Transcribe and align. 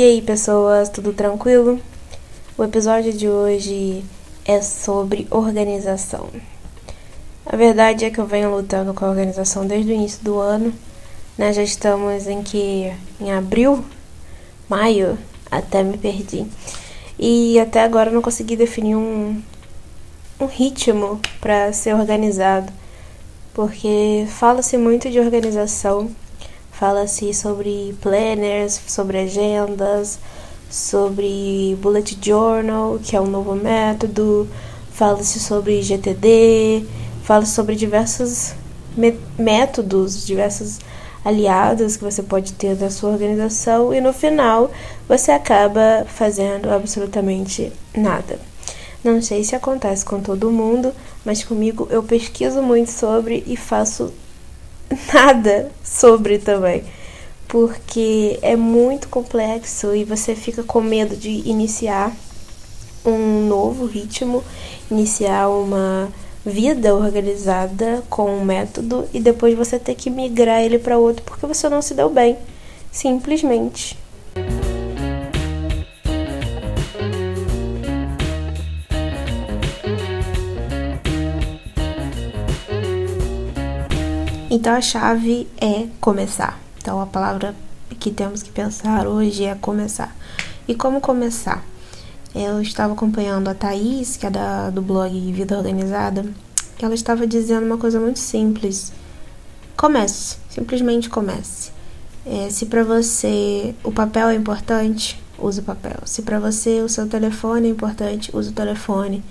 E 0.00 0.02
aí, 0.02 0.22
pessoas, 0.22 0.88
tudo 0.88 1.12
tranquilo? 1.12 1.78
O 2.56 2.64
episódio 2.64 3.12
de 3.12 3.28
hoje 3.28 4.02
é 4.46 4.62
sobre 4.62 5.28
organização. 5.30 6.30
A 7.44 7.54
verdade 7.54 8.06
é 8.06 8.10
que 8.10 8.18
eu 8.18 8.24
venho 8.24 8.50
lutando 8.50 8.94
com 8.94 9.04
a 9.04 9.10
organização 9.10 9.66
desde 9.66 9.92
o 9.92 9.94
início 9.94 10.24
do 10.24 10.38
ano. 10.38 10.72
Né? 11.36 11.52
Já 11.52 11.62
estamos 11.62 12.26
em 12.26 12.42
que 12.42 12.90
em 13.20 13.30
abril, 13.30 13.84
maio, 14.70 15.18
até 15.50 15.82
me 15.82 15.98
perdi. 15.98 16.46
E 17.18 17.60
até 17.60 17.82
agora 17.82 18.10
não 18.10 18.22
consegui 18.22 18.56
definir 18.56 18.96
um, 18.96 19.38
um 20.40 20.46
ritmo 20.46 21.20
para 21.42 21.74
ser 21.74 21.94
organizado, 21.94 22.72
porque 23.52 24.26
fala-se 24.30 24.78
muito 24.78 25.10
de 25.10 25.20
organização, 25.20 26.10
fala-se 26.80 27.34
sobre 27.34 27.94
planners, 28.00 28.80
sobre 28.86 29.18
agendas, 29.18 30.18
sobre 30.70 31.76
bullet 31.78 32.18
journal, 32.22 32.98
que 33.04 33.14
é 33.14 33.20
um 33.20 33.26
novo 33.26 33.54
método, 33.54 34.48
fala-se 34.90 35.38
sobre 35.38 35.82
GTD, 35.82 36.86
fala 37.22 37.44
sobre 37.44 37.76
diversos 37.76 38.54
métodos, 39.38 40.24
diversos 40.24 40.78
aliados 41.22 41.98
que 41.98 42.04
você 42.04 42.22
pode 42.22 42.54
ter 42.54 42.74
na 42.78 42.88
sua 42.88 43.10
organização 43.10 43.92
e 43.92 44.00
no 44.00 44.14
final 44.14 44.70
você 45.06 45.32
acaba 45.32 46.06
fazendo 46.06 46.70
absolutamente 46.70 47.70
nada. 47.94 48.38
Não 49.04 49.20
sei 49.20 49.44
se 49.44 49.54
acontece 49.54 50.02
com 50.02 50.18
todo 50.18 50.50
mundo, 50.50 50.94
mas 51.26 51.44
comigo 51.44 51.86
eu 51.90 52.02
pesquiso 52.02 52.62
muito 52.62 52.90
sobre 52.90 53.44
e 53.46 53.54
faço 53.54 54.10
nada 55.12 55.70
sobre 55.84 56.38
também. 56.38 56.84
Porque 57.48 58.38
é 58.42 58.54
muito 58.54 59.08
complexo 59.08 59.94
e 59.94 60.04
você 60.04 60.34
fica 60.34 60.62
com 60.62 60.80
medo 60.80 61.16
de 61.16 61.48
iniciar 61.48 62.14
um 63.04 63.46
novo 63.46 63.86
ritmo, 63.86 64.44
iniciar 64.90 65.48
uma 65.48 66.08
vida 66.44 66.94
organizada 66.94 68.02
com 68.08 68.30
um 68.30 68.44
método 68.44 69.06
e 69.12 69.20
depois 69.20 69.56
você 69.56 69.78
ter 69.78 69.94
que 69.94 70.08
migrar 70.08 70.62
ele 70.62 70.78
para 70.78 70.96
outro 70.96 71.22
porque 71.24 71.46
você 71.46 71.68
não 71.68 71.82
se 71.82 71.94
deu 71.94 72.08
bem, 72.08 72.38
simplesmente. 72.90 73.99
Então 84.52 84.74
a 84.74 84.80
chave 84.80 85.46
é 85.60 85.86
começar. 86.00 86.58
Então 86.78 87.00
a 87.00 87.06
palavra 87.06 87.54
que 88.00 88.10
temos 88.10 88.42
que 88.42 88.50
pensar 88.50 89.06
hoje 89.06 89.44
é 89.44 89.54
começar. 89.54 90.12
E 90.66 90.74
como 90.74 91.00
começar? 91.00 91.64
Eu 92.34 92.60
estava 92.60 92.92
acompanhando 92.94 93.46
a 93.46 93.54
Thaís, 93.54 94.16
que 94.16 94.26
é 94.26 94.30
da, 94.30 94.70
do 94.70 94.82
blog 94.82 95.32
Vida 95.32 95.56
Organizada, 95.56 96.26
que 96.76 96.84
ela 96.84 96.94
estava 96.94 97.28
dizendo 97.28 97.64
uma 97.64 97.78
coisa 97.78 98.00
muito 98.00 98.18
simples. 98.18 98.92
Comece, 99.76 100.38
simplesmente 100.48 101.08
comece. 101.08 101.70
É, 102.26 102.50
se 102.50 102.66
para 102.66 102.82
você 102.82 103.72
o 103.84 103.92
papel 103.92 104.30
é 104.30 104.34
importante, 104.34 105.22
use 105.38 105.60
o 105.60 105.62
papel. 105.62 105.98
Se 106.04 106.22
para 106.22 106.40
você 106.40 106.80
o 106.80 106.88
seu 106.88 107.06
telefone 107.08 107.68
é 107.68 107.70
importante, 107.70 108.36
use 108.36 108.50
o 108.50 108.52
telefone. 108.52 109.22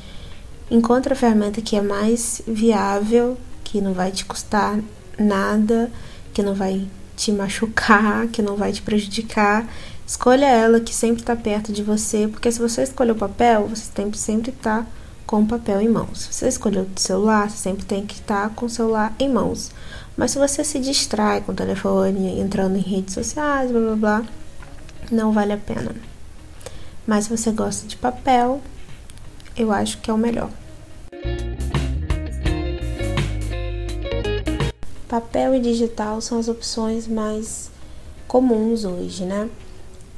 Encontre 0.71 1.11
a 1.11 1.15
ferramenta 1.15 1.61
que 1.61 1.75
é 1.75 1.81
mais 1.81 2.41
viável, 2.47 3.37
que 3.65 3.81
não 3.81 3.93
vai 3.93 4.11
te 4.11 4.23
custar 4.23 4.79
nada, 5.19 5.91
que 6.33 6.41
não 6.41 6.53
vai 6.53 6.87
te 7.15 7.31
machucar, 7.31 8.27
que 8.27 8.41
não 8.41 8.55
vai 8.55 8.71
te 8.71 8.81
prejudicar. 8.81 9.67
Escolha 10.07 10.45
ela 10.45 10.79
que 10.79 10.95
sempre 10.95 11.21
está 11.21 11.35
perto 11.35 11.71
de 11.71 11.83
você, 11.83 12.27
porque 12.27 12.51
se 12.51 12.59
você 12.59 12.83
escolher 12.83 13.11
o 13.11 13.15
papel, 13.15 13.67
você 13.67 13.91
tem 13.93 14.11
sempre 14.13 14.51
estar 14.51 14.83
tá 14.83 14.87
com 15.27 15.41
o 15.41 15.45
papel 15.45 15.81
em 15.81 15.89
mãos. 15.89 16.21
Se 16.21 16.33
você 16.33 16.47
escolher 16.47 16.79
o 16.79 16.89
celular, 16.95 17.49
você 17.49 17.57
sempre 17.57 17.85
tem 17.85 18.05
que 18.05 18.15
estar 18.15 18.49
tá 18.49 18.55
com 18.55 18.65
o 18.65 18.69
celular 18.69 19.13
em 19.19 19.29
mãos. 19.29 19.71
Mas 20.17 20.31
se 20.31 20.39
você 20.39 20.63
se 20.63 20.79
distrai 20.79 21.41
com 21.41 21.51
o 21.51 21.55
telefone, 21.55 22.39
entrando 22.39 22.77
em 22.77 22.81
redes 22.81 23.13
sociais, 23.13 23.71
blá 23.71 23.79
blá 23.79 23.95
blá, 23.95 24.23
não 25.11 25.31
vale 25.31 25.53
a 25.53 25.57
pena. 25.57 25.95
Mas 27.05 27.25
se 27.25 27.37
você 27.37 27.51
gosta 27.51 27.87
de 27.87 27.95
papel, 27.95 28.61
eu 29.55 29.71
acho 29.71 29.99
que 29.99 30.09
é 30.09 30.13
o 30.13 30.17
melhor. 30.17 30.49
Papel 35.09 35.55
e 35.55 35.59
digital 35.59 36.21
são 36.21 36.37
as 36.37 36.47
opções 36.47 37.07
mais 37.07 37.71
comuns 38.27 38.85
hoje, 38.85 39.25
né? 39.25 39.49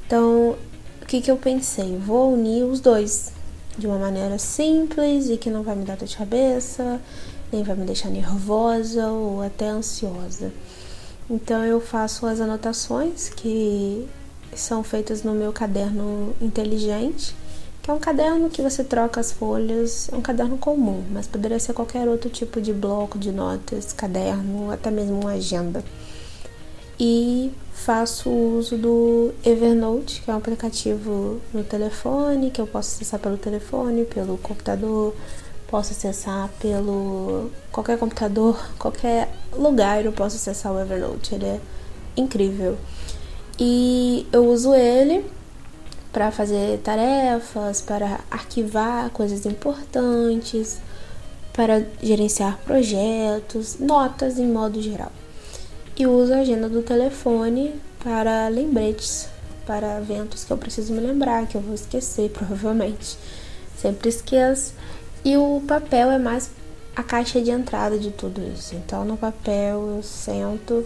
Então, 0.06 0.54
o 1.00 1.06
que, 1.06 1.22
que 1.22 1.30
eu 1.30 1.36
pensei? 1.38 1.96
Vou 1.96 2.34
unir 2.34 2.62
os 2.64 2.78
dois 2.78 3.32
de 3.78 3.86
uma 3.86 3.98
maneira 3.98 4.38
simples 4.38 5.30
e 5.30 5.38
que 5.38 5.48
não 5.48 5.62
vai 5.62 5.74
me 5.74 5.86
dar 5.86 5.96
dor 5.96 6.06
de 6.06 6.14
cabeça, 6.14 7.00
nem 7.50 7.62
vai 7.62 7.74
me 7.74 7.86
deixar 7.86 8.10
nervosa 8.10 9.06
ou 9.06 9.40
até 9.40 9.68
ansiosa. 9.68 10.52
Então, 11.30 11.64
eu 11.64 11.80
faço 11.80 12.26
as 12.26 12.38
anotações 12.38 13.30
que 13.30 14.06
são 14.54 14.84
feitas 14.84 15.22
no 15.22 15.32
meu 15.32 15.54
caderno 15.54 16.34
inteligente 16.38 17.34
que 17.82 17.90
é 17.90 17.92
um 17.92 17.98
caderno 17.98 18.48
que 18.48 18.62
você 18.62 18.84
troca 18.84 19.20
as 19.20 19.32
folhas, 19.32 20.08
é 20.12 20.16
um 20.16 20.22
caderno 20.22 20.56
comum, 20.56 21.04
mas 21.10 21.26
poderia 21.26 21.58
ser 21.58 21.72
qualquer 21.72 22.08
outro 22.08 22.30
tipo 22.30 22.60
de 22.60 22.72
bloco 22.72 23.18
de 23.18 23.32
notas, 23.32 23.92
caderno, 23.92 24.70
até 24.70 24.88
mesmo 24.88 25.20
uma 25.20 25.32
agenda. 25.32 25.84
E 26.98 27.50
faço 27.72 28.30
uso 28.30 28.78
do 28.78 29.34
Evernote, 29.44 30.22
que 30.22 30.30
é 30.30 30.34
um 30.34 30.36
aplicativo 30.36 31.40
no 31.52 31.64
telefone, 31.64 32.52
que 32.52 32.60
eu 32.60 32.66
posso 32.68 32.94
acessar 32.94 33.18
pelo 33.18 33.36
telefone, 33.36 34.04
pelo 34.04 34.38
computador, 34.38 35.12
posso 35.66 35.90
acessar 35.90 36.48
pelo 36.60 37.50
qualquer 37.72 37.98
computador, 37.98 38.64
qualquer 38.78 39.28
lugar 39.52 40.04
eu 40.04 40.12
posso 40.12 40.36
acessar 40.36 40.72
o 40.72 40.80
Evernote. 40.80 41.34
Ele 41.34 41.46
é 41.46 41.60
incrível. 42.16 42.78
E 43.58 44.24
eu 44.32 44.46
uso 44.46 44.72
ele 44.72 45.24
para 46.12 46.30
fazer 46.30 46.78
tarefas, 46.80 47.80
para 47.80 48.20
arquivar 48.30 49.10
coisas 49.10 49.46
importantes, 49.46 50.78
para 51.52 51.86
gerenciar 52.02 52.58
projetos, 52.58 53.78
notas 53.78 54.38
em 54.38 54.46
modo 54.46 54.80
geral. 54.80 55.12
E 55.96 56.06
uso 56.06 56.32
a 56.34 56.38
agenda 56.38 56.68
do 56.68 56.82
telefone 56.82 57.74
para 58.02 58.48
lembretes, 58.48 59.28
para 59.66 59.98
eventos 59.98 60.44
que 60.44 60.52
eu 60.52 60.58
preciso 60.58 60.92
me 60.92 61.00
lembrar, 61.00 61.46
que 61.46 61.56
eu 61.56 61.60
vou 61.60 61.74
esquecer 61.74 62.30
provavelmente. 62.30 63.16
Sempre 63.76 64.08
esqueço. 64.08 64.74
E 65.24 65.36
o 65.36 65.62
papel 65.66 66.10
é 66.10 66.18
mais 66.18 66.50
a 66.94 67.02
caixa 67.02 67.40
de 67.40 67.50
entrada 67.50 67.98
de 67.98 68.10
tudo 68.10 68.42
isso. 68.54 68.74
Então, 68.74 69.04
no 69.04 69.16
papel 69.16 69.96
eu 69.96 70.02
sento, 70.02 70.84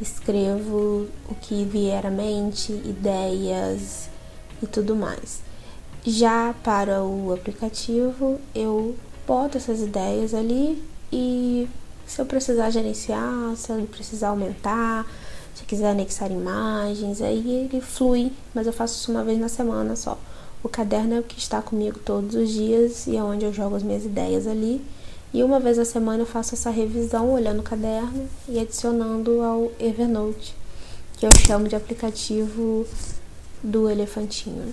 escrevo 0.00 1.06
o 1.28 1.34
que 1.40 1.64
vier 1.64 2.04
à 2.06 2.10
mente, 2.10 2.72
ideias, 2.72 4.08
e 4.62 4.66
tudo 4.66 4.94
mais. 4.94 5.40
Já 6.04 6.54
para 6.62 7.02
o 7.02 7.32
aplicativo, 7.32 8.40
eu 8.54 8.94
boto 9.26 9.56
essas 9.56 9.80
ideias 9.80 10.34
ali 10.34 10.82
e 11.12 11.68
se 12.06 12.20
eu 12.20 12.26
precisar 12.26 12.70
gerenciar, 12.70 13.56
se 13.56 13.72
eu 13.72 13.84
precisar 13.86 14.28
aumentar, 14.28 15.04
se 15.54 15.64
quiser 15.64 15.90
anexar 15.90 16.30
imagens, 16.30 17.20
aí 17.20 17.68
ele 17.72 17.80
flui, 17.80 18.30
mas 18.54 18.66
eu 18.66 18.72
faço 18.72 18.94
isso 18.94 19.10
uma 19.10 19.24
vez 19.24 19.38
na 19.38 19.48
semana 19.48 19.96
só. 19.96 20.16
O 20.62 20.68
caderno 20.68 21.14
é 21.14 21.20
o 21.20 21.22
que 21.22 21.38
está 21.38 21.60
comigo 21.60 21.98
todos 21.98 22.34
os 22.34 22.50
dias 22.50 23.06
e 23.06 23.16
é 23.16 23.22
onde 23.22 23.44
eu 23.44 23.52
jogo 23.52 23.74
as 23.76 23.82
minhas 23.82 24.04
ideias 24.04 24.46
ali. 24.46 24.80
E 25.34 25.42
uma 25.42 25.58
vez 25.58 25.76
na 25.76 25.84
semana 25.84 26.22
eu 26.22 26.26
faço 26.26 26.54
essa 26.54 26.70
revisão 26.70 27.30
olhando 27.32 27.60
o 27.60 27.62
caderno 27.62 28.28
e 28.48 28.58
adicionando 28.58 29.42
ao 29.42 29.72
Evernote, 29.78 30.54
que 31.18 31.26
eu 31.26 31.30
chamo 31.46 31.68
de 31.68 31.74
aplicativo 31.74 32.86
do 33.66 33.90
elefantinho. 33.90 34.72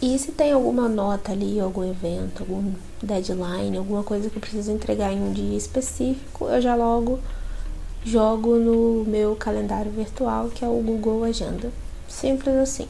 E 0.00 0.18
se 0.18 0.32
tem 0.32 0.52
alguma 0.52 0.88
nota 0.88 1.32
ali, 1.32 1.60
algum 1.60 1.88
evento, 1.88 2.42
algum 2.42 2.72
deadline, 3.02 3.76
alguma 3.76 4.02
coisa 4.02 4.28
que 4.28 4.36
eu 4.36 4.40
preciso 4.40 4.70
entregar 4.72 5.12
em 5.12 5.22
um 5.22 5.32
dia 5.32 5.56
específico, 5.56 6.46
eu 6.46 6.60
já 6.60 6.74
logo 6.74 7.18
jogo 8.04 8.56
no 8.56 9.04
meu 9.04 9.34
calendário 9.36 9.90
virtual, 9.90 10.48
que 10.48 10.64
é 10.64 10.68
o 10.68 10.80
Google 10.80 11.24
Agenda. 11.24 11.70
Simples 12.08 12.54
assim. 12.56 12.88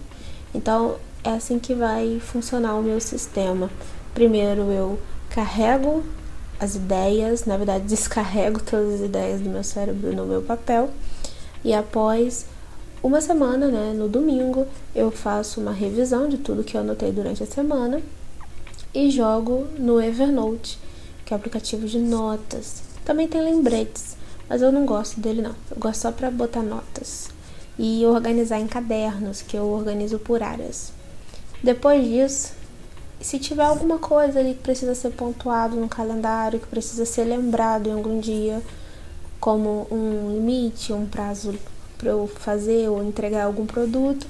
Então, 0.55 0.97
é 1.25 1.31
assim 1.31 1.59
que 1.59 1.75
vai 1.75 2.21
funcionar 2.21 2.75
o 2.75 2.83
meu 2.83 3.01
sistema. 3.01 3.71
Primeiro 4.15 4.63
eu 4.71 4.99
carrego 5.31 6.05
as 6.59 6.75
ideias, 6.75 7.45
na 7.45 7.57
verdade 7.57 7.85
descarrego 7.87 8.61
todas 8.61 8.95
as 8.95 9.01
ideias 9.01 9.41
do 9.41 9.51
meu 9.51 9.65
cérebro 9.65 10.15
no 10.15 10.27
meu 10.27 10.43
papel 10.43 10.91
e 11.65 11.75
após 11.75 12.47
uma 13.03 13.21
semana, 13.21 13.69
né, 13.69 13.93
no 13.95 14.09
domingo, 14.09 14.67
eu 14.95 15.11
faço 15.11 15.61
uma 15.61 15.73
revisão 15.73 16.29
de 16.29 16.39
tudo 16.39 16.65
que 16.65 16.77
eu 16.77 16.81
anotei 16.81 17.13
durante 17.13 17.43
a 17.43 17.47
semana 17.47 18.01
e 18.95 19.11
jogo 19.11 19.67
no 19.79 20.01
Evernote, 20.01 20.79
que 21.25 21.33
é 21.33 21.37
o 21.37 21.39
aplicativo 21.39 21.87
de 21.87 21.99
notas. 21.99 22.83
Também 23.05 23.29
tem 23.29 23.41
lembretes, 23.43 24.17
mas 24.49 24.63
eu 24.63 24.73
não 24.73 24.87
gosto 24.87 25.21
dele 25.21 25.43
não. 25.43 25.55
Eu 25.71 25.77
gosto 25.79 26.01
só 26.01 26.13
para 26.13 26.31
botar 26.31 26.63
notas. 26.63 27.29
e 27.79 28.07
organizar 28.07 28.59
em 28.59 28.67
cadernos, 28.67 29.43
que 29.43 29.57
eu 29.57 29.65
organizo 29.65 30.19
por 30.19 30.43
áreas. 30.43 30.93
Depois 31.63 32.05
disso, 32.05 32.53
se 33.21 33.39
tiver 33.39 33.65
alguma 33.65 33.99
coisa 33.99 34.41
ali 34.41 34.55
que 34.55 34.63
precisa 34.63 34.95
ser 34.95 35.11
pontuado 35.11 35.77
no 35.77 35.89
calendário, 35.89 36.61
que 36.61 36.67
precisa 36.67 37.05
ser 37.05 37.25
lembrado 37.25 37.89
em 37.89 37.93
algum 37.93 38.19
dia, 38.19 38.63
como 39.41 39.87
um 39.91 40.33
limite, 40.35 40.93
um 40.93 41.07
prazo 41.07 41.55
para 41.99 42.11
eu 42.11 42.27
fazer 42.27 42.89
ou 42.89 43.03
entregar 43.03 43.45
algum 43.45 43.67
produto, 43.67 44.27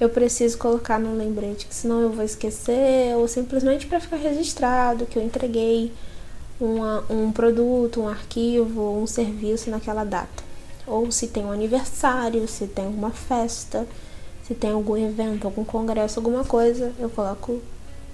eu 0.00 0.08
preciso 0.08 0.56
colocar 0.58 0.98
no 0.98 1.16
lembrete, 1.16 1.66
que 1.66 1.74
senão 1.74 2.00
eu 2.00 2.10
vou 2.10 2.24
esquecer, 2.24 3.16
ou 3.16 3.26
simplesmente 3.26 3.86
para 3.86 3.98
ficar 3.98 4.16
registrado 4.16 5.06
que 5.06 5.18
eu 5.18 5.22
entreguei 5.22 5.92
uma, 6.60 7.04
um 7.10 7.32
produto, 7.32 8.02
um 8.02 8.08
arquivo, 8.08 8.96
um 8.96 9.06
serviço 9.06 9.70
naquela 9.70 10.04
data. 10.04 10.44
Ou 10.86 11.10
se 11.10 11.26
tem 11.26 11.44
um 11.44 11.52
aniversário, 11.52 12.46
se 12.46 12.66
tem 12.66 12.86
uma 12.86 13.10
festa, 13.10 13.86
se 14.44 14.54
tem 14.54 14.70
algum 14.70 14.96
evento, 14.96 15.46
algum 15.46 15.64
congresso, 15.64 16.18
alguma 16.18 16.44
coisa, 16.44 16.92
eu 16.98 17.10
coloco 17.10 17.60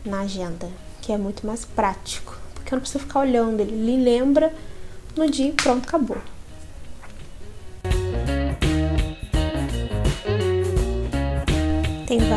na 0.04 0.20
agenda, 0.20 0.68
que 1.00 1.12
é 1.12 1.18
muito 1.18 1.46
mais 1.46 1.64
prático, 1.64 2.36
porque 2.54 2.74
eu 2.74 2.76
não 2.76 2.80
preciso 2.80 3.04
ficar 3.04 3.20
olhando, 3.20 3.60
ele 3.60 4.02
lembra 4.02 4.52
no 5.16 5.30
dia 5.30 5.48
e 5.48 5.52
pronto, 5.52 5.86
acabou. 5.86 6.18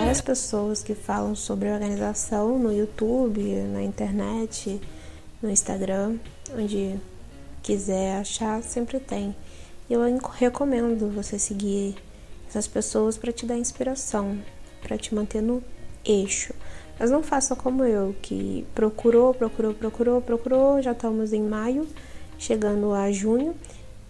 Várias 0.08 0.22
pessoas 0.22 0.82
que 0.82 0.96
falam 0.96 1.36
sobre 1.36 1.70
organização 1.70 2.58
no 2.58 2.72
YouTube, 2.72 3.44
na 3.74 3.84
internet, 3.84 4.80
no 5.42 5.50
Instagram, 5.50 6.16
onde 6.58 6.98
quiser 7.62 8.16
achar, 8.16 8.64
sempre 8.64 9.02
tem. 9.02 9.36
Eu 9.90 10.00
recomendo 10.32 11.14
você 11.14 11.38
seguir 11.38 11.94
essas 12.48 12.66
pessoas 12.66 13.18
para 13.18 13.34
te 13.34 13.46
dar 13.46 13.58
inspiração, 13.58 14.40
para 14.82 14.98
te 14.98 15.14
manter 15.14 15.42
no 15.42 15.62
eixo. 16.06 16.54
Mas 16.98 17.12
não 17.12 17.22
faça 17.22 17.54
como 17.54 17.84
eu, 17.84 18.16
que 18.22 18.66
procurou, 18.74 19.34
procurou, 19.34 19.74
procurou, 19.74 20.22
procurou, 20.22 20.82
já 20.82 20.94
estamos 20.94 21.34
em 21.34 21.42
maio, 21.42 21.86
chegando 22.40 22.94
a 22.94 23.12
junho 23.12 23.54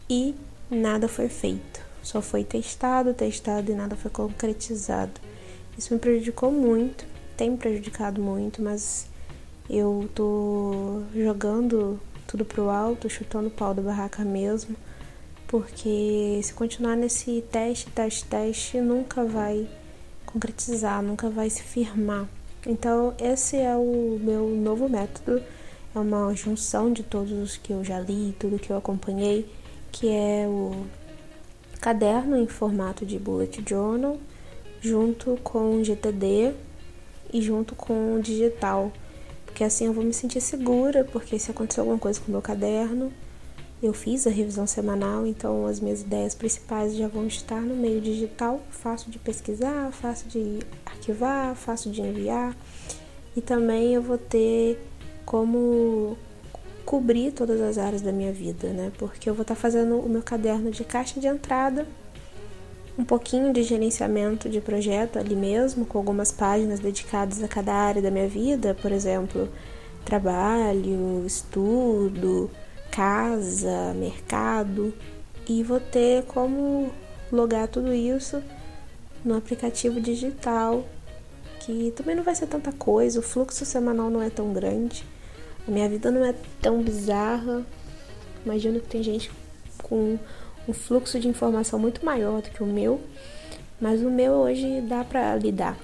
e 0.08 0.36
nada 0.70 1.08
foi 1.08 1.28
feito. 1.28 1.82
Só 2.04 2.22
foi 2.22 2.44
testado, 2.44 3.16
testado 3.16 3.72
e 3.72 3.74
nada 3.74 3.96
foi 3.96 4.12
concretizado. 4.12 5.20
Isso 5.78 5.94
me 5.94 6.00
prejudicou 6.00 6.52
muito, 6.52 7.06
tem 7.36 7.52
me 7.52 7.58
prejudicado 7.58 8.20
muito, 8.20 8.64
mas 8.64 9.08
eu 9.70 10.10
tô 10.16 11.04
jogando 11.14 12.00
tudo 12.26 12.44
pro 12.44 12.70
alto, 12.70 13.08
chutando 13.08 13.48
o 13.48 13.52
pau 13.52 13.76
da 13.76 13.82
barraca 13.82 14.26
mesmo, 14.26 14.76
porque 15.48 16.40
se 16.44 16.52
continuar 16.54 16.96
nesse 16.96 17.44
teste, 17.52 17.92
teste, 17.92 18.26
teste, 18.26 18.82
nunca 18.82 19.24
vai 19.24 19.70
concretizar, 20.26 21.04
nunca 21.04 21.30
vai 21.30 21.48
se 21.50 21.62
firmar. 21.62 22.28
Então, 22.66 23.14
esse 23.20 23.56
é 23.56 23.76
o 23.76 24.20
meu 24.20 24.50
novo 24.50 24.90
método, 24.90 25.44
é 25.94 26.00
uma 26.00 26.34
junção 26.34 26.92
de 26.92 27.04
todos 27.04 27.32
os 27.32 27.56
que 27.56 27.72
eu 27.72 27.84
já 27.84 28.00
li, 28.00 28.36
tudo 28.40 28.58
que 28.58 28.72
eu 28.72 28.78
acompanhei, 28.78 29.48
que 29.92 30.10
é 30.10 30.48
o 30.48 30.88
caderno 31.80 32.36
em 32.36 32.48
formato 32.48 33.06
de 33.06 33.20
bullet 33.20 33.64
journal 33.68 34.18
junto 34.82 35.38
com 35.44 35.76
o 35.76 35.84
GTD 35.84 36.54
e 37.34 37.42
junto 37.42 37.76
com 37.76 38.16
o 38.16 38.22
digital, 38.22 38.92
porque 39.46 39.64
assim 39.64 39.86
eu 39.86 39.94
vou 39.94 40.04
me 40.04 40.14
sentir 40.14 40.42
segura, 40.42 41.04
porque 41.04 41.38
se 41.40 41.52
acontecer 41.52 41.80
alguma 41.80 41.98
coisa 41.98 42.20
com 42.20 42.28
o 42.28 42.32
meu 42.32 42.42
caderno, 42.42 43.12
eu 43.82 43.94
fiz 43.94 44.26
a 44.26 44.30
revisão 44.30 44.66
semanal, 44.66 45.26
então 45.26 45.68
as 45.68 45.80
minhas 45.80 46.02
ideias 46.02 46.34
principais 46.34 46.96
já 46.96 47.08
vão 47.08 47.28
estar 47.28 47.62
no 47.62 47.76
meio 47.76 48.02
digital, 48.02 48.62
fácil 48.70 49.12
de 49.12 49.20
pesquisar, 49.20 49.92
fácil 49.92 50.28
de 50.30 50.60
arquivar, 50.86 51.56
fácil 51.56 51.92
de 51.92 52.02
enviar, 52.02 52.56
e 53.36 53.42
também 53.42 53.94
eu 53.94 54.02
vou 54.02 54.18
ter 54.18 54.80
como 55.26 56.18
cobrir 56.86 57.34
todas 57.34 57.60
as 57.62 57.78
áreas 57.78 58.02
da 58.02 58.12
minha 58.12 58.32
vida, 58.32 58.70
né? 58.70 58.92
Porque 58.98 59.30
eu 59.30 59.34
vou 59.34 59.42
estar 59.42 59.56
fazendo 59.56 60.00
o 60.00 60.08
meu 60.08 60.24
caderno 60.24 60.72
de 60.72 60.86
caixa 60.86 61.20
de 61.20 61.28
entrada 61.28 61.86
um 62.98 63.04
pouquinho 63.04 63.54
de 63.54 63.62
gerenciamento 63.62 64.50
de 64.50 64.60
projeto 64.60 65.20
ali 65.20 65.36
mesmo, 65.36 65.86
com 65.86 65.98
algumas 65.98 66.32
páginas 66.32 66.80
dedicadas 66.80 67.44
a 67.44 67.48
cada 67.48 67.74
área 67.74 68.02
da 68.02 68.10
minha 68.10 68.28
vida, 68.28 68.74
por 68.82 68.92
exemplo, 68.92 69.48
trabalho, 70.04 71.24
estudo, 71.26 72.50
casa, 72.90 73.94
mercado, 73.96 74.94
e 75.48 75.64
vou 75.64 75.80
ter 75.80 76.24
como 76.24 76.92
logar 77.32 77.68
tudo 77.68 77.94
isso 77.94 78.42
no 79.24 79.38
aplicativo 79.38 80.02
digital, 80.02 80.84
que 81.60 81.92
também 81.96 82.16
não 82.16 82.24
vai 82.24 82.34
ser 82.34 82.48
tanta 82.48 82.72
coisa, 82.72 83.20
o 83.20 83.24
fluxo 83.24 83.66
semanal 83.66 84.10
não 84.10 84.22
é 84.22 84.30
tão 84.30 84.52
grande, 84.54 85.06
a 85.68 85.72
minha 85.72 85.88
vida 85.88 86.10
não 86.10 86.24
é 86.24 86.34
tão 86.62 86.82
bizarra. 86.82 87.66
Imagino 88.46 88.80
que 88.80 88.88
tem 88.88 89.04
gente 89.04 89.30
com 89.84 90.18
um 90.68 90.74
fluxo 90.74 91.20
de 91.20 91.28
informação 91.28 91.80
muito 91.80 92.06
maior 92.06 92.42
do 92.42 92.50
que 92.50 92.62
o 92.62 92.66
meu, 92.66 93.02
mas 93.80 94.02
o 94.02 94.10
meu 94.10 94.34
hoje 94.34 94.82
dá 94.82 95.04
para 95.04 95.36
lidar. 95.36 95.78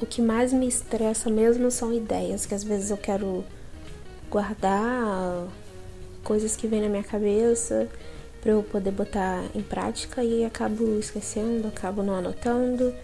O 0.00 0.06
que 0.06 0.22
mais 0.22 0.52
me 0.52 0.66
estressa 0.66 1.30
mesmo 1.30 1.70
são 1.70 1.92
ideias, 1.92 2.46
que 2.46 2.54
às 2.54 2.62
vezes 2.62 2.90
eu 2.90 2.96
quero 2.96 3.44
guardar 4.30 5.46
coisas 6.22 6.56
que 6.56 6.66
vêm 6.66 6.80
na 6.80 6.88
minha 6.88 7.02
cabeça 7.02 7.88
para 8.40 8.52
eu 8.52 8.62
poder 8.62 8.90
botar 8.90 9.44
em 9.54 9.62
prática 9.62 10.24
e 10.24 10.44
acabo 10.44 10.98
esquecendo, 10.98 11.68
acabo 11.68 12.02
não 12.02 12.14
anotando. 12.14 12.94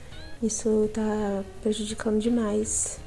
Isso 0.42 0.88
tá 0.92 1.44
prejudicando 1.62 2.20
demais 2.20 2.98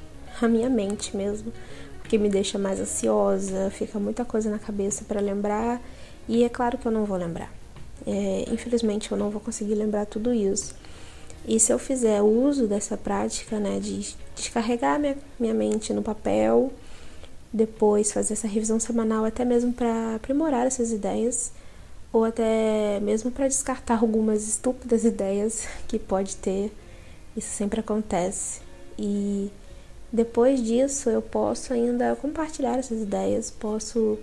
a 0.42 0.48
minha 0.48 0.70
mente 0.70 1.16
mesmo, 1.16 1.52
porque 2.00 2.18
me 2.18 2.30
deixa 2.30 2.58
mais 2.58 2.80
ansiosa, 2.80 3.70
fica 3.70 4.00
muita 4.00 4.26
coisa 4.26 4.50
na 4.50 4.60
cabeça 4.60 5.04
para 5.06 5.22
lembrar 5.22 5.82
e 6.28 6.44
é 6.44 6.50
claro 6.50 6.78
que 6.78 6.86
eu 6.86 6.92
não 6.92 7.06
vou 7.06 7.18
lembrar. 7.18 7.61
É, 8.06 8.46
infelizmente 8.52 9.12
eu 9.12 9.18
não 9.18 9.30
vou 9.30 9.42
conseguir 9.42 9.76
lembrar 9.76 10.06
tudo 10.06 10.34
isso. 10.34 10.76
E 11.48 11.60
se 11.60 11.72
eu 11.72 11.80
fizer 11.80 12.22
uso 12.22 12.68
dessa 12.68 12.96
prática, 12.96 13.60
né, 13.60 13.80
de 13.80 14.16
descarregar 14.36 15.00
minha, 15.00 15.18
minha 15.40 15.54
mente 15.54 15.94
no 15.94 16.02
papel, 16.02 16.72
depois 17.52 18.12
fazer 18.12 18.34
essa 18.34 18.48
revisão 18.48 18.80
semanal, 18.80 19.26
até 19.26 19.44
mesmo 19.44 19.74
para 19.74 20.16
aprimorar 20.16 20.68
essas 20.68 20.92
ideias, 20.92 21.52
ou 22.14 22.24
até 22.26 23.00
mesmo 23.02 23.32
para 23.32 23.48
descartar 23.48 24.00
algumas 24.02 24.48
estúpidas 24.48 25.04
ideias 25.04 25.68
que 25.88 25.98
pode 25.98 26.36
ter, 26.38 26.72
isso 27.36 27.50
sempre 27.50 27.80
acontece. 27.80 28.62
E 28.98 29.52
depois 30.12 30.62
disso 30.62 31.10
eu 31.10 31.22
posso 31.22 31.74
ainda 31.74 32.16
compartilhar 32.16 32.78
essas 32.78 33.02
ideias, 33.02 33.50
posso 33.50 34.20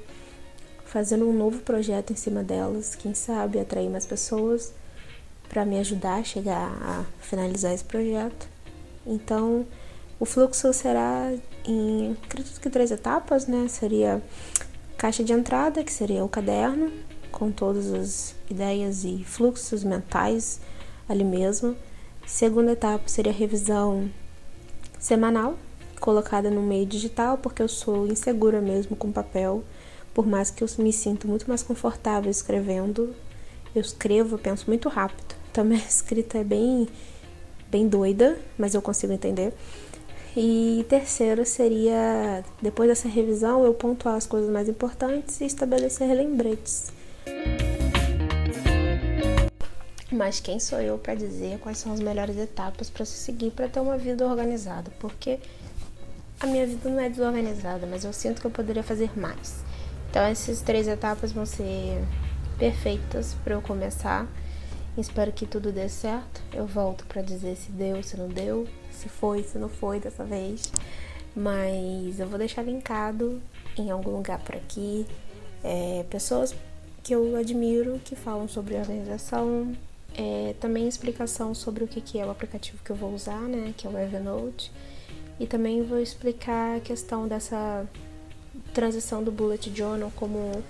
fazendo 0.88 1.28
um 1.28 1.32
novo 1.34 1.60
projeto 1.60 2.12
em 2.12 2.16
cima 2.16 2.42
delas, 2.42 2.94
quem 2.94 3.12
sabe 3.12 3.60
atrair 3.60 3.90
mais 3.90 4.06
pessoas 4.06 4.72
para 5.46 5.64
me 5.64 5.78
ajudar 5.78 6.20
a 6.20 6.24
chegar 6.24 6.70
a 6.82 7.04
finalizar 7.20 7.74
esse 7.74 7.84
projeto. 7.84 8.48
Então, 9.06 9.66
o 10.18 10.24
fluxo 10.24 10.72
será 10.72 11.30
em, 11.66 12.16
acredito 12.24 12.58
que 12.58 12.70
três 12.70 12.90
etapas, 12.90 13.46
né? 13.46 13.68
Seria 13.68 14.22
caixa 14.96 15.22
de 15.22 15.32
entrada, 15.32 15.84
que 15.84 15.92
seria 15.92 16.24
o 16.24 16.28
caderno, 16.28 16.90
com 17.30 17.52
todas 17.52 17.92
as 17.92 18.34
ideias 18.50 19.04
e 19.04 19.22
fluxos 19.24 19.84
mentais 19.84 20.58
ali 21.06 21.24
mesmo. 21.24 21.76
Segunda 22.26 22.72
etapa 22.72 23.04
seria 23.06 23.32
a 23.32 23.34
revisão 23.34 24.10
semanal, 24.98 25.58
colocada 26.00 26.50
no 26.50 26.62
meio 26.62 26.86
digital, 26.86 27.36
porque 27.36 27.62
eu 27.62 27.68
sou 27.68 28.06
insegura 28.06 28.60
mesmo 28.62 28.96
com 28.96 29.12
papel 29.12 29.62
por 30.18 30.26
mais 30.26 30.50
que 30.50 30.64
eu 30.64 30.68
me 30.78 30.92
sinta 30.92 31.28
muito 31.28 31.46
mais 31.46 31.62
confortável 31.62 32.28
escrevendo, 32.28 33.14
eu 33.72 33.80
escrevo, 33.80 34.34
eu 34.34 34.38
penso 34.40 34.64
muito 34.66 34.88
rápido. 34.88 35.36
Então 35.48 35.62
minha 35.64 35.78
escrita 35.78 36.38
é 36.38 36.42
bem 36.42 36.88
bem 37.70 37.86
doida, 37.86 38.36
mas 38.58 38.74
eu 38.74 38.82
consigo 38.82 39.12
entender. 39.12 39.54
E 40.36 40.84
terceiro 40.88 41.46
seria, 41.46 42.42
depois 42.60 42.88
dessa 42.88 43.06
revisão, 43.06 43.64
eu 43.64 43.72
pontuar 43.72 44.16
as 44.16 44.26
coisas 44.26 44.50
mais 44.50 44.68
importantes 44.68 45.40
e 45.40 45.44
estabelecer 45.44 46.12
lembretes. 46.12 46.90
Mas 50.10 50.40
quem 50.40 50.58
sou 50.58 50.80
eu 50.80 50.98
para 50.98 51.14
dizer 51.14 51.60
quais 51.60 51.78
são 51.78 51.92
as 51.92 52.00
melhores 52.00 52.36
etapas 52.36 52.90
para 52.90 53.04
se 53.04 53.18
seguir 53.18 53.52
para 53.52 53.68
ter 53.68 53.78
uma 53.78 53.96
vida 53.96 54.26
organizada? 54.26 54.90
Porque 54.98 55.38
a 56.40 56.46
minha 56.48 56.66
vida 56.66 56.90
não 56.90 56.98
é 56.98 57.08
desorganizada, 57.08 57.86
mas 57.86 58.04
eu 58.04 58.12
sinto 58.12 58.40
que 58.40 58.48
eu 58.48 58.50
poderia 58.50 58.82
fazer 58.82 59.16
mais. 59.16 59.67
Então 60.10 60.22
essas 60.22 60.60
três 60.60 60.88
etapas 60.88 61.32
vão 61.32 61.46
ser 61.46 62.02
perfeitas 62.58 63.34
para 63.44 63.54
eu 63.54 63.62
começar. 63.62 64.26
Espero 64.96 65.30
que 65.32 65.46
tudo 65.46 65.70
dê 65.70 65.88
certo. 65.88 66.42
Eu 66.52 66.66
volto 66.66 67.06
para 67.06 67.22
dizer 67.22 67.56
se 67.56 67.70
deu, 67.70 68.02
se 68.02 68.16
não 68.16 68.28
deu, 68.28 68.66
se 68.90 69.08
foi, 69.08 69.42
se 69.42 69.58
não 69.58 69.68
foi 69.68 70.00
dessa 70.00 70.24
vez. 70.24 70.72
Mas 71.36 72.18
eu 72.18 72.26
vou 72.26 72.38
deixar 72.38 72.62
linkado 72.62 73.40
em 73.76 73.90
algum 73.90 74.10
lugar 74.10 74.40
por 74.40 74.56
aqui 74.56 75.06
é, 75.62 76.04
pessoas 76.10 76.54
que 77.02 77.14
eu 77.14 77.36
admiro 77.36 78.00
que 78.04 78.14
falam 78.14 78.48
sobre 78.48 78.76
organização, 78.76 79.72
é, 80.16 80.54
também 80.60 80.88
explicação 80.88 81.54
sobre 81.54 81.84
o 81.84 81.88
que 81.88 82.18
é 82.18 82.26
o 82.26 82.30
aplicativo 82.30 82.78
que 82.84 82.90
eu 82.90 82.96
vou 82.96 83.14
usar, 83.14 83.40
né, 83.42 83.72
que 83.76 83.86
é 83.86 83.90
o 83.90 83.98
Evernote, 83.98 84.72
e 85.38 85.46
também 85.46 85.82
vou 85.82 85.98
explicar 85.98 86.76
a 86.76 86.80
questão 86.80 87.28
dessa 87.28 87.86
transição 88.72 89.22
do 89.22 89.30
Bullet 89.30 89.74
Journal 89.74 90.12
como 90.14 90.62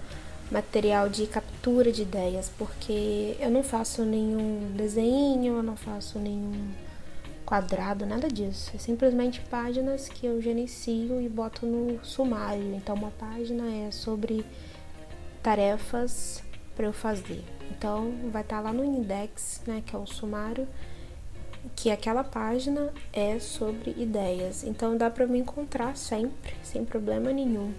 material 0.50 1.08
de 1.08 1.26
captura 1.26 1.92
de 1.92 2.02
ideias, 2.02 2.50
porque 2.56 3.36
eu 3.38 3.50
não 3.50 3.62
faço 3.62 4.04
nenhum 4.04 4.72
desenho, 4.74 5.56
eu 5.56 5.62
não 5.62 5.76
faço 5.76 6.18
nenhum 6.18 6.70
quadrado, 7.44 8.04
nada 8.04 8.28
disso. 8.28 8.70
É 8.74 8.78
simplesmente 8.78 9.40
páginas 9.40 10.08
que 10.08 10.26
eu 10.26 10.40
gerencio 10.40 11.20
e 11.20 11.28
boto 11.28 11.66
no 11.66 12.02
sumário. 12.04 12.74
Então, 12.74 12.94
uma 12.94 13.10
página 13.10 13.64
é 13.86 13.90
sobre 13.90 14.44
tarefas 15.42 16.42
para 16.76 16.86
eu 16.86 16.92
fazer. 16.92 17.44
Então, 17.70 18.12
vai 18.30 18.42
estar 18.42 18.56
tá 18.56 18.62
lá 18.62 18.72
no 18.72 18.84
index, 18.84 19.62
né, 19.66 19.82
que 19.84 19.94
é 19.94 19.98
o 19.98 20.06
sumário, 20.06 20.68
que 21.76 21.90
aquela 21.90 22.24
página 22.24 22.92
é 23.12 23.38
sobre 23.38 23.90
ideias. 23.96 24.64
Então, 24.64 24.96
dá 24.96 25.10
para 25.10 25.26
me 25.26 25.38
encontrar 25.38 25.96
sempre, 25.96 26.54
sem 26.62 26.84
problema 26.84 27.32
nenhum. 27.32 27.72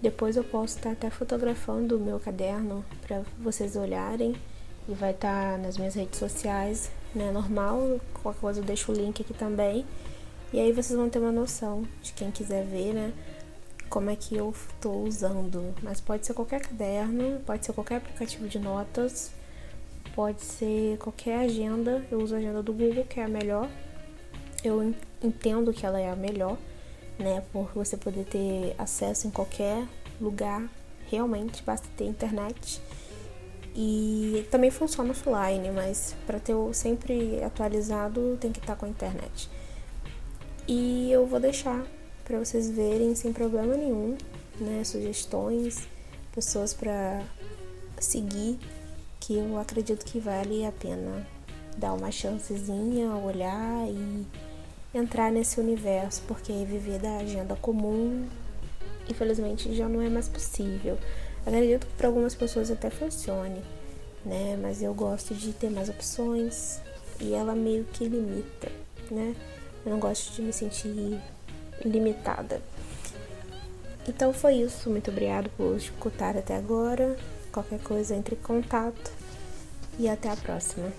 Depois 0.00 0.36
eu 0.36 0.44
posso 0.44 0.76
estar 0.76 0.92
até 0.92 1.08
fotografando 1.08 1.96
o 1.96 2.00
meu 2.00 2.20
caderno 2.20 2.84
para 3.06 3.22
vocês 3.38 3.76
olharem 3.76 4.36
e 4.88 4.92
vai 4.92 5.12
estar 5.12 5.58
nas 5.58 5.78
minhas 5.78 5.94
redes 5.94 6.18
sociais, 6.18 6.90
né? 7.14 7.30
Normal, 7.30 7.98
qualquer 8.22 8.40
coisa 8.40 8.60
eu 8.60 8.64
deixo 8.64 8.92
o 8.92 8.94
link 8.94 9.22
aqui 9.22 9.32
também. 9.32 9.86
E 10.52 10.60
aí 10.60 10.70
vocês 10.70 10.96
vão 10.96 11.08
ter 11.08 11.18
uma 11.18 11.32
noção 11.32 11.84
de 12.02 12.12
quem 12.12 12.30
quiser 12.30 12.64
ver, 12.64 12.92
né? 12.92 13.12
Como 13.88 14.10
é 14.10 14.16
que 14.16 14.36
eu 14.36 14.50
estou 14.50 15.04
usando. 15.04 15.74
Mas 15.82 16.00
pode 16.00 16.26
ser 16.26 16.34
qualquer 16.34 16.60
caderno, 16.60 17.40
pode 17.46 17.64
ser 17.64 17.72
qualquer 17.72 17.96
aplicativo 17.96 18.46
de 18.46 18.58
notas, 18.58 19.32
pode 20.16 20.42
ser 20.42 20.98
qualquer 20.98 21.44
agenda. 21.44 22.04
Eu 22.10 22.18
uso 22.18 22.34
a 22.34 22.38
agenda 22.38 22.60
do 22.60 22.72
Google, 22.72 23.04
que 23.04 23.20
é 23.20 23.24
a 23.24 23.28
melhor. 23.28 23.70
Eu 24.64 24.92
entendo 25.22 25.72
que 25.72 25.86
ela 25.86 26.00
é 26.00 26.10
a 26.10 26.16
melhor 26.16 26.58
né? 27.18 27.42
Por 27.52 27.70
você 27.74 27.96
poder 27.96 28.24
ter 28.24 28.74
acesso 28.78 29.26
em 29.26 29.30
qualquer 29.30 29.86
lugar, 30.20 30.68
realmente 31.10 31.62
basta 31.62 31.86
ter 31.96 32.04
internet. 32.04 32.80
E 33.74 34.46
também 34.50 34.70
funciona 34.70 35.10
offline, 35.10 35.70
mas 35.70 36.14
para 36.26 36.40
ter 36.40 36.54
sempre 36.72 37.42
atualizado 37.42 38.38
tem 38.40 38.50
que 38.50 38.58
estar 38.58 38.74
tá 38.74 38.80
com 38.80 38.86
a 38.86 38.88
internet. 38.88 39.50
E 40.66 41.10
eu 41.12 41.26
vou 41.26 41.38
deixar 41.38 41.86
para 42.24 42.38
vocês 42.38 42.70
verem 42.70 43.14
sem 43.14 43.32
problema 43.32 43.76
nenhum, 43.76 44.16
né? 44.58 44.82
Sugestões, 44.82 45.86
pessoas 46.32 46.72
para 46.72 47.22
seguir 48.00 48.58
que 49.26 49.36
eu 49.36 49.58
acredito 49.58 50.04
que 50.04 50.20
vale 50.20 50.64
a 50.64 50.70
pena 50.70 51.26
dar 51.76 51.94
uma 51.94 52.12
chancezinha, 52.12 53.10
olhar 53.16 53.88
e 53.88 54.24
entrar 54.96 55.32
nesse 55.32 55.58
universo, 55.58 56.22
porque 56.28 56.52
viver 56.64 57.00
da 57.00 57.16
agenda 57.16 57.56
comum, 57.56 58.24
infelizmente, 59.10 59.74
já 59.74 59.88
não 59.88 60.00
é 60.00 60.08
mais 60.08 60.28
possível. 60.28 60.96
Acredito 61.44 61.88
que 61.88 61.92
para 61.94 62.06
algumas 62.06 62.36
pessoas 62.36 62.70
até 62.70 62.88
funcione, 62.88 63.60
né? 64.24 64.56
Mas 64.62 64.80
eu 64.80 64.94
gosto 64.94 65.34
de 65.34 65.52
ter 65.52 65.70
mais 65.70 65.88
opções 65.88 66.80
e 67.20 67.34
ela 67.34 67.54
meio 67.56 67.82
que 67.82 68.04
limita, 68.04 68.70
né? 69.10 69.34
Eu 69.84 69.90
não 69.90 69.98
gosto 69.98 70.32
de 70.34 70.40
me 70.40 70.52
sentir 70.52 71.20
limitada. 71.84 72.62
Então 74.08 74.32
foi 74.32 74.54
isso. 74.54 74.88
Muito 74.88 75.10
obrigado 75.10 75.50
por 75.56 75.76
escutar 75.76 76.36
até 76.36 76.54
agora. 76.54 77.16
Qualquer 77.50 77.80
coisa 77.80 78.14
entre 78.14 78.36
em 78.36 78.38
contato 78.38 79.15
e 79.98 80.08
até 80.08 80.30
a 80.30 80.36
próxima. 80.36 80.92